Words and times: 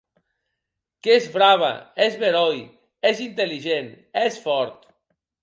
Qu’ès 1.01 1.25
brave!, 1.35 1.67
ès 2.05 2.13
beròi!, 2.21 2.61
ès 3.07 3.17
intelligent!, 3.27 3.89
ès 4.23 4.33
fòrt! 4.43 4.77